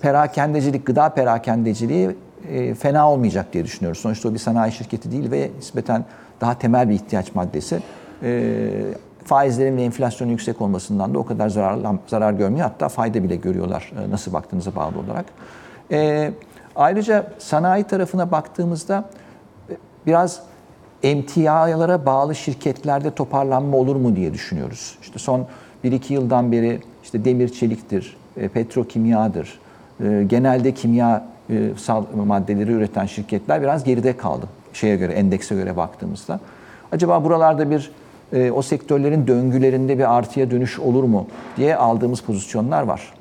[0.01, 2.15] perakendecilik, gıda perakendeciliği
[2.49, 4.01] e, fena olmayacak diye düşünüyoruz.
[4.01, 6.05] Sonuçta o bir sanayi şirketi değil ve nispeten
[6.41, 7.79] daha temel bir ihtiyaç maddesi.
[8.23, 8.69] E,
[9.25, 12.67] faizlerin ve enflasyonun yüksek olmasından da o kadar zarar, zarar görmüyor.
[12.67, 15.25] Hatta fayda bile görüyorlar e, nasıl baktığınıza bağlı olarak.
[16.75, 19.09] Ayrıca sanayi tarafına baktığımızda
[20.07, 20.41] biraz
[21.03, 24.97] emtialara bağlı şirketlerde toparlanma olur mu diye düşünüyoruz.
[25.01, 25.47] İşte son
[25.83, 29.59] 1-2 yıldan beri işte demir çeliktir, e, petrokimyadır,
[30.03, 31.69] e, genelde kimya e,
[32.25, 34.45] maddeleri üreten şirketler biraz geride kaldı.
[34.73, 36.39] Şeye göre, endekse göre baktığımızda.
[36.91, 37.91] Acaba buralarda bir
[38.53, 43.13] o sektörlerin döngülerinde bir artıya dönüş olur mu diye aldığımız pozisyonlar var.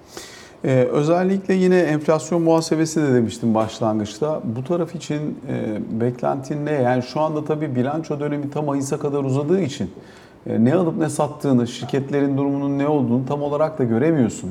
[0.64, 4.40] Ee, özellikle yine enflasyon muhasebesi de demiştim başlangıçta.
[4.44, 6.73] Bu taraf için e, beklentin ne?
[6.73, 9.90] Yani şu anda tabii bilanço dönemi tam Mayıs'a kadar uzadığı için
[10.46, 14.51] e, ne alıp ne sattığını, şirketlerin durumunun ne olduğunu tam olarak da göremiyorsun.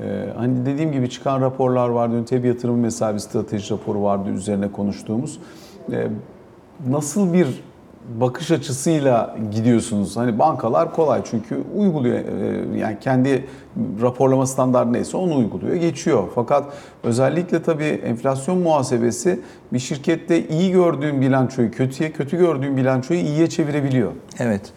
[0.00, 2.14] E, hani dediğim gibi çıkan raporlar vardı.
[2.18, 5.38] Dün TEB yatırım mesela bir strateji raporu vardı üzerine konuştuğumuz.
[5.92, 6.06] E,
[6.88, 7.62] nasıl bir
[8.20, 10.16] bakış açısıyla gidiyorsunuz?
[10.16, 13.46] Hani bankalar kolay çünkü uyguluyor e, yani kendi
[14.02, 16.24] raporlama standartı neyse onu uyguluyor, geçiyor.
[16.34, 16.64] Fakat
[17.02, 19.40] özellikle tabii enflasyon muhasebesi
[19.72, 24.12] bir şirkette iyi gördüğün bilançoyu kötüye, kötü gördüğün bilançoyu iyiye çevirebiliyor.
[24.38, 24.72] Evet.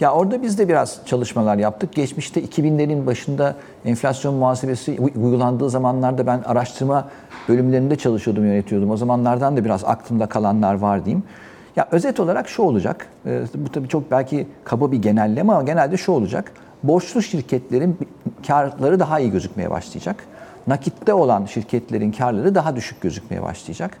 [0.00, 1.92] Ya orada biz de biraz çalışmalar yaptık.
[1.92, 7.08] Geçmişte 2000'lerin başında enflasyon muhasebesi uygulandığı zamanlarda ben araştırma
[7.48, 8.90] bölümlerinde çalışıyordum, yönetiyordum.
[8.90, 11.22] O zamanlardan da biraz aklımda kalanlar var diyeyim.
[11.78, 13.06] Ya özet olarak şu olacak.
[13.26, 16.52] E, bu tabii çok belki kaba bir genelleme ama genelde şu olacak.
[16.82, 17.98] Borçlu şirketlerin
[18.46, 20.16] karları daha iyi gözükmeye başlayacak.
[20.66, 23.96] Nakitte olan şirketlerin karları daha düşük gözükmeye başlayacak.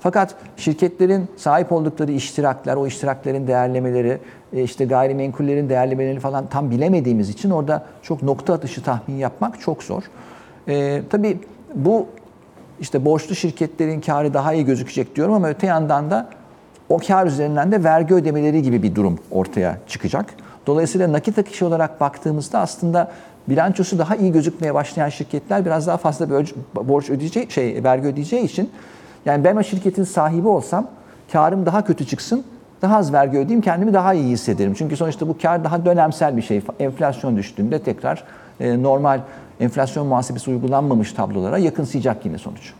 [0.00, 4.18] Fakat şirketlerin sahip oldukları iştirakler, o iştiraklerin değerlemeleri,
[4.52, 9.82] e, işte gayrimenkullerin değerlemelerini falan tam bilemediğimiz için orada çok nokta atışı tahmin yapmak çok
[9.82, 10.02] zor.
[10.68, 11.38] Ee, tabii
[11.74, 12.06] bu
[12.80, 16.37] işte borçlu şirketlerin karı daha iyi gözükecek diyorum ama öte yandan da
[16.88, 20.34] o kar üzerinden de vergi ödemeleri gibi bir durum ortaya çıkacak.
[20.66, 23.12] Dolayısıyla nakit akışı olarak baktığımızda aslında
[23.48, 28.70] bilançosu daha iyi gözükmeye başlayan şirketler biraz daha fazla borç ödeyeceği şey vergi ödeyeceği için
[29.24, 30.86] yani ben o şirketin sahibi olsam
[31.32, 32.44] karım daha kötü çıksın,
[32.82, 34.74] daha az vergi ödeyeyim, kendimi daha iyi hissederim.
[34.74, 36.62] Çünkü sonuçta bu kar daha dönemsel bir şey.
[36.80, 38.24] Enflasyon düştüğünde tekrar
[38.60, 39.20] e, normal
[39.60, 42.72] enflasyon muhasebesi uygulanmamış tablolara yakınsayacak yine sonuç.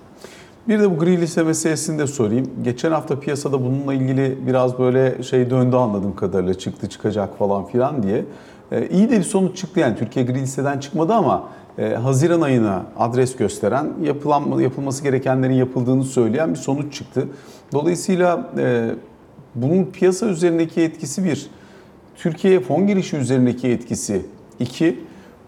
[0.69, 2.51] Bir de bu gri liste meselesini de sorayım.
[2.63, 8.03] Geçen hafta piyasada bununla ilgili biraz böyle şey döndü anladığım kadarıyla çıktı çıkacak falan filan
[8.03, 8.25] diye.
[8.73, 12.83] Ee, iyi de bir sonuç çıktı yani Türkiye gri listeden çıkmadı ama e, Haziran ayına
[12.99, 17.29] adres gösteren yapılan yapılması gerekenlerin yapıldığını söyleyen bir sonuç çıktı.
[17.73, 18.91] Dolayısıyla e,
[19.55, 21.51] bunun piyasa üzerindeki etkisi bir,
[22.17, 24.23] Türkiye fon girişi üzerindeki etkisi
[24.61, 25.01] iki,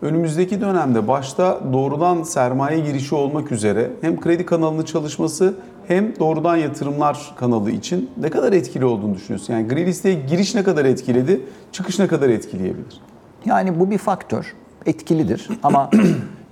[0.03, 5.55] Önümüzdeki dönemde başta doğrudan sermaye girişi olmak üzere hem kredi kanalının çalışması
[5.89, 9.55] hem doğrudan yatırımlar kanalı için ne kadar etkili olduğunu düşünüyorsun?
[9.55, 11.41] Yani gri listeye giriş ne kadar etkiledi,
[11.73, 13.01] çıkış ne kadar etkileyebilir?
[13.45, 14.55] Yani bu bir faktör.
[14.87, 15.91] Etkilidir ama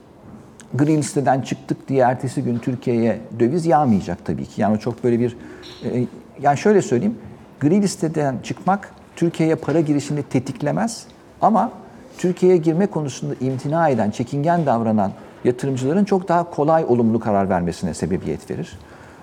[0.74, 4.60] gri listeden çıktık diye ertesi gün Türkiye'ye döviz yağmayacak tabii ki.
[4.60, 5.36] Yani çok böyle bir
[5.84, 6.06] e,
[6.42, 7.18] yani şöyle söyleyeyim.
[7.60, 11.04] Gri listeden çıkmak Türkiye'ye para girişini tetiklemez
[11.40, 11.70] ama
[12.18, 15.12] Türkiye'ye girme konusunda imtina eden, çekingen davranan
[15.44, 18.78] yatırımcıların çok daha kolay olumlu karar vermesine sebebiyet verir.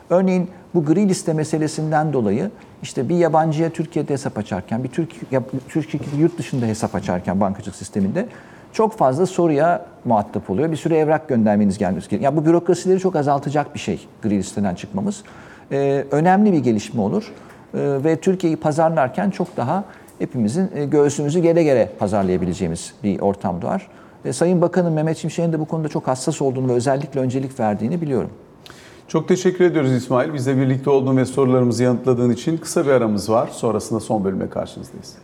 [0.10, 2.51] Örneğin bu gri liste meselesinden dolayı
[2.84, 5.12] işte bir yabancıya Türkiye'de hesap açarken, bir Türk,
[5.69, 8.27] Türk şirketi yurt dışında hesap açarken bankacılık sisteminde
[8.73, 10.71] çok fazla soruya muhatap oluyor.
[10.71, 12.31] Bir sürü evrak göndermeniz gelmesi gerekiyor.
[12.31, 15.23] Ya bu bürokrasileri çok azaltacak bir şey gri listeden çıkmamız.
[15.71, 17.31] Ee, önemli bir gelişme olur.
[17.73, 19.84] Ee, ve Türkiye'yi pazarlarken çok daha
[20.19, 23.88] hepimizin e, göğsümüzü gere gere pazarlayabileceğimiz bir ortam doğar.
[24.25, 28.01] Ve Sayın Bakanım Mehmet Şimşek'in de bu konuda çok hassas olduğunu ve özellikle öncelik verdiğini
[28.01, 28.30] biliyorum.
[29.08, 30.34] Çok teşekkür ediyoruz İsmail.
[30.34, 33.49] Bizle birlikte olduğun ve sorularımızı yanıtladığın için kısa bir aramız var.
[33.51, 35.15] Sonrasında son bölüme karşınızdayız.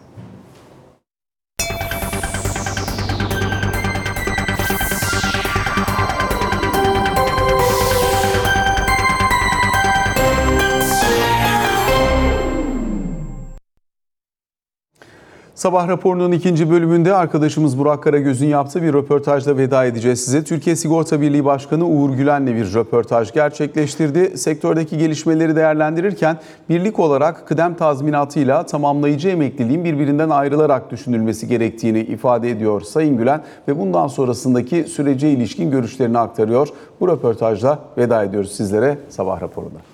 [15.61, 20.43] Sabah raporunun ikinci bölümünde arkadaşımız Burak Karagöz'ün yaptığı bir röportajla veda edeceğiz size.
[20.43, 24.37] Türkiye Sigorta Birliği Başkanı Uğur Gülen'le bir röportaj gerçekleştirdi.
[24.37, 26.37] Sektördeki gelişmeleri değerlendirirken
[26.69, 33.79] birlik olarak kıdem tazminatıyla tamamlayıcı emekliliğin birbirinden ayrılarak düşünülmesi gerektiğini ifade ediyor Sayın Gülen ve
[33.79, 36.67] bundan sonrasındaki sürece ilişkin görüşlerini aktarıyor.
[36.99, 39.90] Bu röportajla veda ediyoruz sizlere sabah raporunda.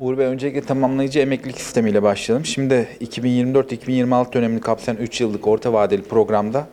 [0.00, 2.44] Uğur Bey öncelikle tamamlayıcı emeklilik sistemiyle başlayalım.
[2.44, 6.66] Şimdi 2024-2026 dönemini kapsayan 3 yıllık orta vadeli programda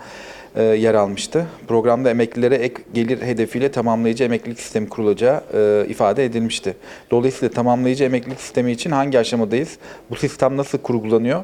[0.56, 1.48] e, yer almıştı.
[1.68, 6.76] Programda emeklilere ek gelir hedefiyle tamamlayıcı emeklilik sistemi kurulacağı e, ifade edilmişti.
[7.12, 9.78] Dolayısıyla tamamlayıcı emeklilik sistemi için hangi aşamadayız?
[10.10, 11.44] Bu sistem nasıl kurgulanıyor?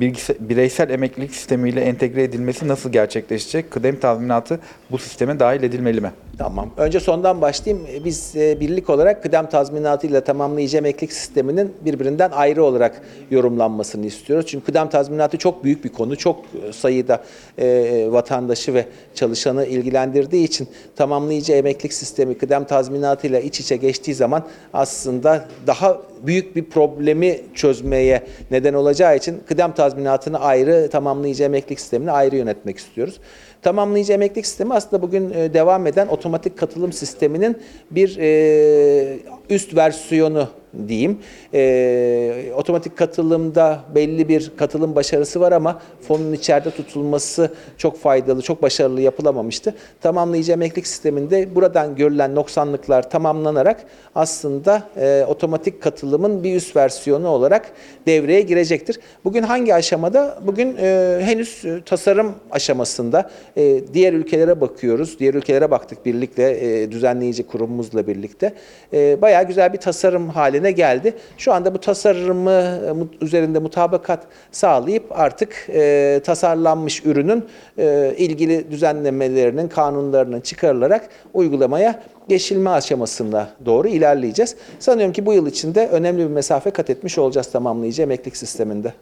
[0.00, 3.70] Bireysel emeklilik sistemiyle entegre edilmesi nasıl gerçekleşecek?
[3.70, 6.12] Kıdem tazminatı bu sisteme dahil edilmeli mi?
[6.38, 6.70] Tamam.
[6.76, 7.86] Önce sondan başlayayım.
[8.04, 14.46] Biz e, birlik olarak kıdem tazminatıyla tamamlayıcı emeklilik sisteminin birbirinden ayrı olarak yorumlanmasını istiyoruz.
[14.46, 16.16] Çünkü kıdem tazminatı çok büyük bir konu.
[16.16, 17.24] Çok e, sayıda
[17.58, 24.44] e, vatandaşı ve çalışanı ilgilendirdiği için tamamlayıcı emeklilik sistemi kıdem tazminatıyla iç içe geçtiği zaman
[24.72, 32.10] aslında daha büyük bir problemi çözmeye neden olacağı için kıdem tazminatını ayrı, tamamlayıcı emeklilik sistemini
[32.10, 33.20] ayrı yönetmek istiyoruz.
[33.62, 37.56] Tamamlayıcı emeklilik sistemi aslında bugün e, devam eden otomatik katılım sisteminin
[37.90, 39.18] bir e,
[39.50, 40.48] üst versiyonu
[40.88, 41.18] diyeyim.
[41.54, 48.62] E, otomatik katılımda belli bir katılım başarısı var ama fonun içeride tutulması çok faydalı, çok
[48.62, 49.74] başarılı yapılamamıştı.
[50.00, 54.82] Tamamlayıcı emeklilik sisteminde buradan görülen noksanlıklar tamamlanarak aslında
[55.28, 57.72] otomatik katılımın bir üst versiyonu olarak
[58.06, 59.00] devreye girecektir.
[59.24, 60.38] Bugün hangi aşamada?
[60.46, 60.76] Bugün
[61.20, 65.18] henüz tasarım aşamasında e, diğer ülkelere bakıyoruz.
[65.18, 68.52] Diğer ülkelere baktık birlikte, e, düzenleyici kurumumuzla birlikte.
[68.92, 71.14] E, bayağı güzel bir tasarım haline geldi.
[71.38, 77.44] Şu anda bu tasarımı e, üzerinde mutabakat sağlayıp artık e, tasarlanmış ürünün
[77.78, 84.56] e, ilgili düzenlemelerinin, kanunlarının çıkarılarak uygulamaya geçilme aşamasına doğru ilerleyeceğiz.
[84.78, 88.92] Sanıyorum ki bu yıl içinde önemli bir mesafe kat etmiş olacağız tamamlayıcı emeklilik sisteminde.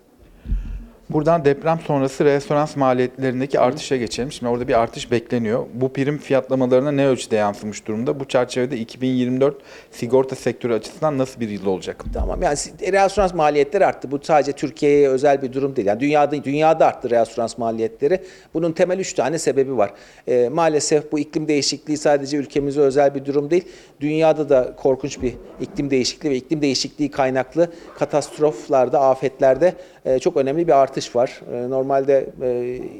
[1.14, 4.33] Buradan deprem sonrası referans maliyetlerindeki artışa geçelim.
[4.33, 5.66] Şimdi orada bir artış bekleniyor.
[5.74, 8.20] Bu prim fiyatlamalarına ne ölçüde yansımış durumda?
[8.20, 9.57] Bu çerçevede 2024
[9.90, 12.05] sigorta sektörü açısından nasıl bir yıl olacak?
[12.14, 14.11] Tamam yani si- reasürans maliyetleri arttı.
[14.11, 15.88] Bu sadece Türkiye'ye özel bir durum değil.
[15.88, 18.20] Yani dünyada dünyada arttı reasürans maliyetleri.
[18.55, 19.90] Bunun temel üç tane sebebi var.
[20.29, 23.64] Ee, maalesef bu iklim değişikliği sadece ülkemize özel bir durum değil.
[24.00, 29.74] Dünyada da korkunç bir iklim değişikliği ve iklim değişikliği kaynaklı katastroflarda, afetlerde
[30.05, 31.40] e, çok önemli bir artış var.
[31.52, 32.48] E, normalde e,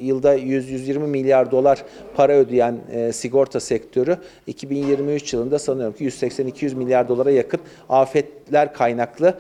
[0.01, 7.09] yılda 100-120 milyar dolar para ödeyen e, sigorta sektörü 2023 yılında sanıyorum ki 180-200 milyar
[7.09, 9.35] dolara yakın afetler kaynaklı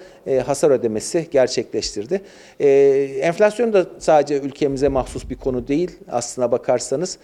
[0.46, 2.20] hasar ödemesi gerçekleştirdi.
[3.20, 7.18] Enflasyon da sadece ülkemize mahsus bir konu değil aslına bakarsanız.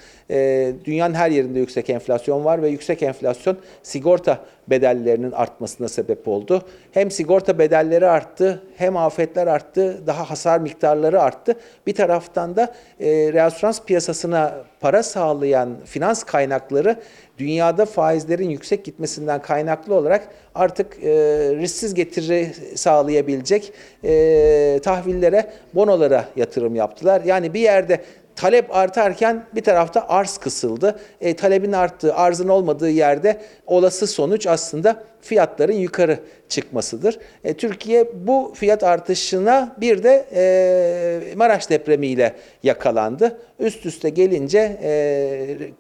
[0.84, 6.62] Dünyanın her yerinde yüksek enflasyon var ve yüksek enflasyon sigorta bedellerinin artmasına sebep oldu.
[6.92, 11.54] Hem sigorta bedelleri arttı, hem afetler arttı, daha hasar miktarları arttı.
[11.86, 16.96] Bir taraftan da e, reasürans piyasasına para sağlayan finans kaynakları
[17.38, 21.08] dünyada faizlerin yüksek gitmesinden kaynaklı olarak artık e,
[21.56, 23.72] risksiz getiri sağlayabilecek
[24.04, 27.22] e, tahvillere, bonolara yatırım yaptılar.
[27.24, 28.00] Yani bir yerde
[28.36, 31.00] talep artarken bir tarafta arz kısıldı.
[31.20, 37.18] E, talebin arttığı, arzın olmadığı yerde olası sonuç aslında fiyatların yukarı çıkmasıdır.
[37.44, 43.38] E, Türkiye bu fiyat artışına bir de e, Maraş depremiyle yakalandı.
[43.58, 44.90] Üst üste gelince e,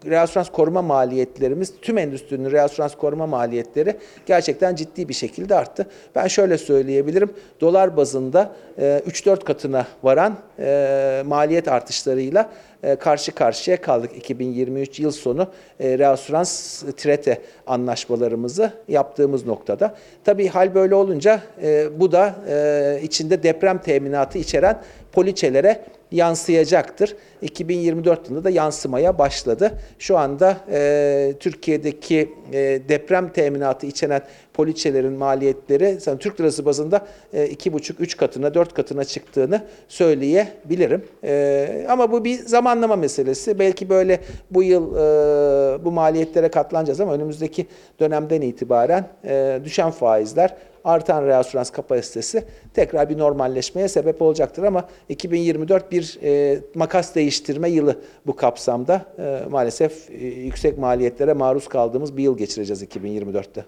[0.06, 5.86] reasürans koruma maliyetlerimiz, tüm endüstrinin reasürans koruma maliyetleri gerçekten ciddi bir şekilde arttı.
[6.14, 12.50] Ben şöyle söyleyebilirim, dolar bazında e, 3-4 katına varan e, maliyet artışlarıyla
[12.82, 15.48] e, karşı karşıya kaldık 2023 yıl sonu
[15.80, 19.94] e, reasürans trete anlaşmalarımızı yaptığımız noktada.
[20.24, 27.16] Tabii hal böyle olunca e, bu da e, içinde deprem teminatı içeren poliçelere yansıyacaktır.
[27.42, 29.72] 2024 yılında da yansımaya başladı.
[29.98, 34.22] Şu anda e, Türkiye'deki e, deprem teminatı içeren
[34.54, 41.04] poliçelerin maliyetleri sanırım Türk lirası bazında e, 2,5-3 katına 4 katına çıktığını söyleyebilirim.
[41.24, 43.58] E, ama bu bir zamanlama meselesi.
[43.58, 47.66] Belki böyle bu yıl e, bu maliyetlere katlanacağız ama önümüzdeki
[48.00, 55.92] dönemden itibaren e, düşen faizler artan reasürans kapasitesi tekrar bir normalleşmeye sebep olacaktır ama 2024
[55.92, 59.04] bir e, makas değiştirme yılı bu kapsamda.
[59.18, 63.64] E, maalesef e, yüksek maliyetlere maruz kaldığımız bir yıl geçireceğiz 2024'te.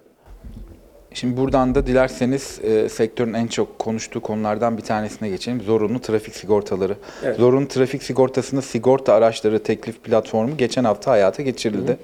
[1.13, 5.61] Şimdi buradan da dilerseniz e, sektörün en çok konuştuğu konulardan bir tanesine geçelim.
[5.61, 6.95] Zorunlu trafik sigortaları.
[7.23, 7.37] Evet.
[7.37, 11.97] Zorunlu trafik sigortasında sigorta araçları teklif platformu geçen hafta hayata geçirildi.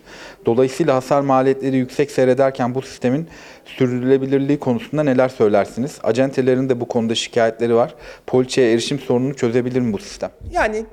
[0.45, 3.27] Dolayısıyla hasar maliyetleri yüksek seyrederken bu sistemin
[3.65, 5.99] sürdürülebilirliği konusunda neler söylersiniz?
[6.03, 7.95] Acentelerin de bu konuda şikayetleri var.
[8.27, 10.29] Poliçeye erişim sorununu çözebilir mi bu sistem?
[10.51, 10.85] Yani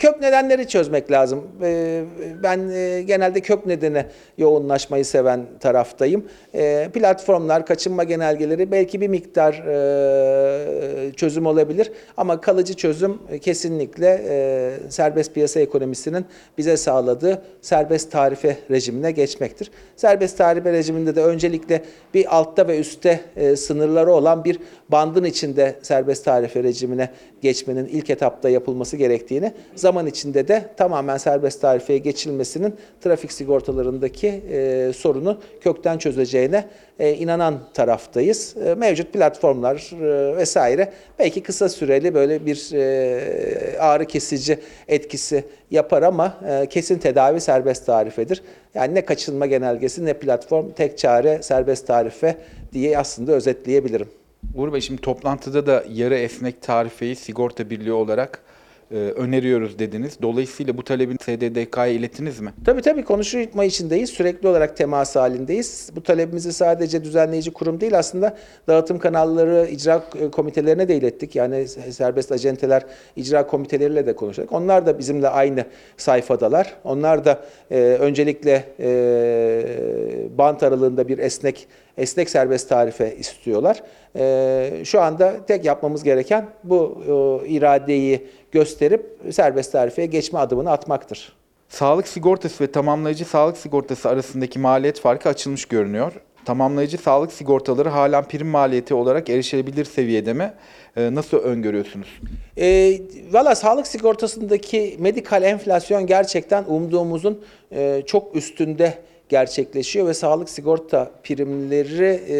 [0.00, 1.48] kök nedenleri çözmek lazım.
[1.62, 2.02] E,
[2.42, 4.06] Ben e, genelde kök nedene
[4.38, 6.24] yoğunlaşmayı seven taraftayım.
[6.54, 14.70] E, Platformlar, kaçınma genelgeleri belki bir miktar e, çözüm olabilir ama kalıcı çözüm kesinlikle e,
[14.90, 16.24] serbest piyasa ekonomisinin
[16.58, 19.70] bize sağladığı serbest tarife rejimine geçmektir.
[19.96, 21.82] Serbest tarife rejiminde de öncelikle
[22.14, 23.20] bir altta ve üstte
[23.56, 24.58] sınırları olan bir
[24.92, 27.08] bandın içinde serbest tarife rejimine
[27.40, 34.92] geçmenin ilk etapta yapılması gerektiğini, zaman içinde de tamamen serbest tarifeye geçilmesinin trafik sigortalarındaki e,
[34.96, 36.64] sorunu kökten çözeceğine
[36.98, 38.56] e, inanan taraftayız.
[38.66, 46.02] E, mevcut platformlar e, vesaire belki kısa süreli böyle bir e, ağrı kesici etkisi yapar
[46.02, 48.42] ama e, kesin tedavi serbest tarifedir.
[48.74, 52.36] Yani ne kaçınma genelgesi ne platform tek çare serbest tarife
[52.72, 54.19] diye aslında özetleyebilirim.
[54.54, 58.42] Uğur Bey şimdi toplantıda da yarı esnek tarifeyi sigorta birliği olarak
[58.90, 60.16] e, öneriyoruz dediniz.
[60.22, 62.52] Dolayısıyla bu talebin SDDK'ya ilettiniz mi?
[62.64, 64.10] Tabii tabii konuşma içindeyiz.
[64.10, 65.90] Sürekli olarak temas halindeyiz.
[65.96, 68.36] Bu talebimizi sadece düzenleyici kurum değil aslında
[68.68, 71.36] dağıtım kanalları, icra komitelerine de ilettik.
[71.36, 72.82] Yani serbest acenteler,
[73.16, 74.52] icra komiteleriyle de konuştuk.
[74.52, 75.64] Onlar da bizimle aynı
[75.96, 76.74] sayfadalar.
[76.84, 83.82] Onlar da e, öncelikle e, bant aralığında bir esnek esnek serbest tarife istiyorlar.
[84.16, 87.02] E, şu anda tek yapmamız gereken bu
[87.44, 91.32] e, iradeyi gösterip serbest tarifeye geçme adımını atmaktır.
[91.68, 96.12] Sağlık sigortası ve tamamlayıcı sağlık sigortası arasındaki maliyet farkı açılmış görünüyor.
[96.44, 100.52] Tamamlayıcı sağlık sigortaları halen prim maliyeti olarak erişilebilir seviyede mi?
[100.96, 102.20] E, nasıl öngörüyorsunuz?
[102.58, 102.98] E,
[103.32, 108.98] Valla sağlık sigortasındaki medikal enflasyon gerçekten umduğumuzun e, çok üstünde
[109.30, 112.36] gerçekleşiyor ve sağlık sigorta primleri e,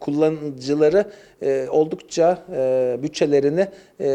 [0.00, 1.04] kullanıcıları
[1.42, 3.60] e, oldukça e, bütçelerini
[4.00, 4.08] e,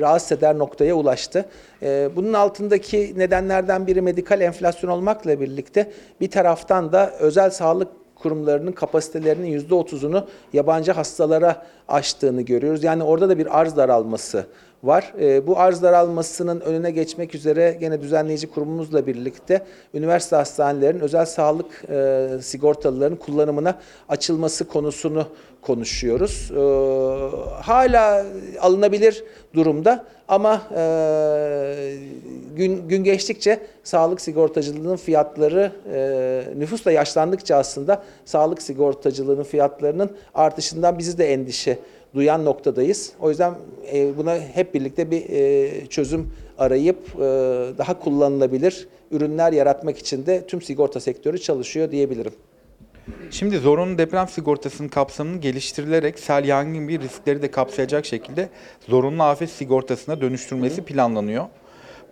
[0.00, 1.44] rahatsız eder noktaya ulaştı.
[1.82, 8.72] E, bunun altındaki nedenlerden biri medikal enflasyon olmakla birlikte bir taraftan da özel sağlık kurumlarının
[8.72, 12.84] kapasitelerinin %30'unu yabancı hastalara açtığını görüyoruz.
[12.84, 14.46] Yani orada da bir arz daralması
[14.86, 15.12] var.
[15.20, 19.62] E, bu arz daralmasının önüne geçmek üzere gene düzenleyici kurumumuzla birlikte
[19.94, 25.26] üniversite hastanelerinin özel sağlık e, sigortalılarının kullanımına açılması konusunu
[25.62, 26.50] konuşuyoruz.
[26.50, 26.60] E,
[27.62, 28.26] hala
[28.60, 31.96] alınabilir durumda ama e,
[32.56, 40.98] gün, gün geçtikçe sağlık sigortacılığının fiyatları e, nüfus da yaşlandıkça aslında sağlık sigortacılığının fiyatlarının artışından
[40.98, 41.78] bizi de endişe
[42.14, 43.12] duyan noktadayız.
[43.20, 43.54] O yüzden
[43.92, 47.20] e, buna hep birlikte bir e, çözüm arayıp e,
[47.78, 52.32] daha kullanılabilir ürünler yaratmak için de tüm sigorta sektörü çalışıyor diyebilirim.
[53.30, 58.48] Şimdi zorunlu deprem sigortasının kapsamının geliştirilerek sel yangın gibi riskleri de kapsayacak şekilde
[58.88, 61.44] zorunlu afet sigortasına dönüştürülmesi planlanıyor.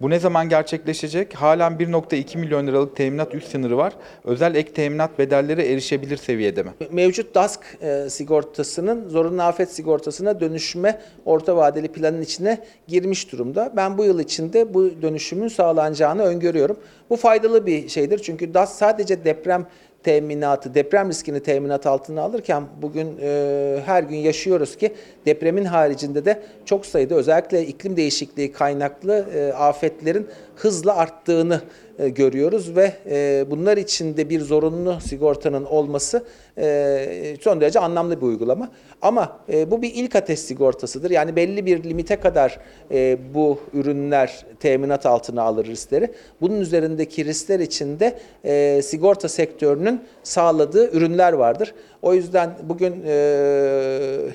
[0.03, 1.35] Bu ne zaman gerçekleşecek?
[1.35, 3.93] Halen 1.2 milyon liralık teminat üst sınırı var.
[4.25, 6.71] Özel ek teminat bedelleri erişebilir seviyede mi?
[6.91, 13.73] Mevcut DASK e, sigortasının zorunlu afet sigortasına dönüşme orta vadeli planın içine girmiş durumda.
[13.77, 16.77] Ben bu yıl içinde bu dönüşümün sağlanacağını öngörüyorum.
[17.11, 19.67] Bu faydalı bir şeydir çünkü DASK sadece deprem
[20.03, 24.95] teminatı, deprem riskini teminat altına alırken bugün e, her gün yaşıyoruz ki
[25.27, 30.27] depremin haricinde de çok sayıda özellikle iklim değişikliği kaynaklı e, afetlerin
[30.57, 31.61] hızla arttığını
[31.99, 36.25] e, görüyoruz ve e, bunlar içinde bir zorunlu sigortanın olması
[36.59, 38.69] e, son derece anlamlı bir uygulama.
[39.03, 41.11] Ama e, bu bir ilk ateş sigortasıdır.
[41.11, 42.59] Yani belli bir limite kadar
[42.91, 46.13] e, bu ürünler teminat altına alır riskleri.
[46.41, 51.75] Bunun üzerindeki riskler içinde e, sigorta sektörünün sağladığı ürünler vardır.
[52.03, 52.93] O yüzden bugün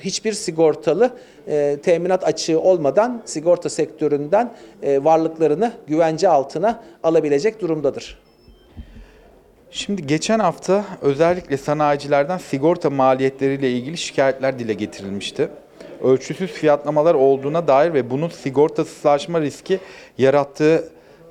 [0.00, 1.10] hiçbir sigortalı
[1.82, 4.52] teminat açığı olmadan sigorta sektöründen
[4.82, 8.27] varlıklarını güvence altına alabilecek durumdadır.
[9.70, 15.48] Şimdi geçen hafta özellikle sanayicilerden sigorta maliyetleriyle ilgili şikayetler dile getirilmişti.
[16.02, 19.78] Ölçüsüz fiyatlamalar olduğuna dair ve bunun sigortasızlaşma riski
[20.18, 20.88] yarattığı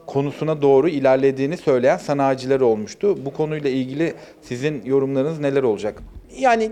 [0.08, 3.26] konusuna doğru ilerlediğini söyleyen sanayiciler olmuştu.
[3.26, 6.02] Bu konuyla ilgili sizin yorumlarınız neler olacak?
[6.38, 6.72] Yani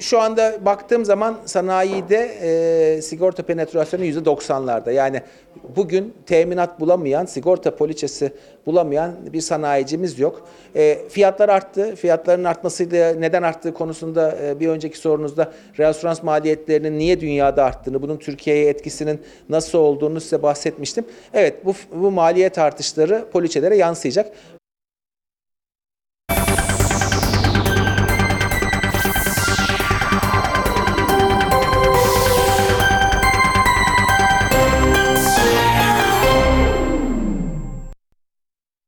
[0.00, 4.92] şu anda baktığım zaman sanayide e, sigorta penetrasyonu %90'larda.
[4.92, 5.22] Yani
[5.76, 8.32] bugün teminat bulamayan, sigorta poliçesi
[8.66, 10.48] bulamayan bir sanayicimiz yok.
[10.76, 11.96] E, fiyatlar arttı.
[11.96, 18.16] Fiyatların artmasıyla neden arttığı konusunda e, bir önceki sorunuzda reasürans maliyetlerinin niye dünyada arttığını, bunun
[18.16, 21.04] Türkiye'ye etkisinin nasıl olduğunu size bahsetmiştim.
[21.34, 24.32] Evet bu, bu maliyet artışları poliçelere yansıyacak.